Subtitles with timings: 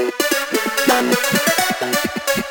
[0.00, 1.14] Done.
[1.78, 2.49] Done.